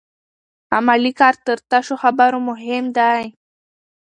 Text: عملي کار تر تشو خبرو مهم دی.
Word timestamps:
عملي 0.77 1.11
کار 1.19 1.35
تر 1.45 1.57
تشو 1.69 1.95
خبرو 2.03 2.39
مهم 2.49 2.85
دی. 2.97 3.21